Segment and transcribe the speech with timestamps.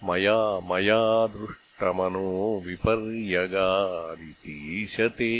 [0.07, 1.01] मया मया
[1.35, 2.25] दृष्टमनो
[2.67, 5.31] विपर्यगादितीशते